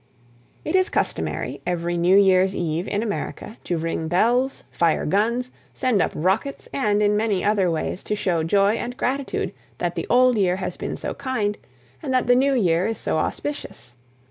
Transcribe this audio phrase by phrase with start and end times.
[0.65, 6.01] It is customary, every New Year's eve in America, to ring bells, fire guns, send
[6.01, 10.39] up rockets, and, in many other ways, to show joy and gratitude that the old
[10.39, 11.55] year has been so kind,
[12.01, 13.95] and that the new year is so auspicious.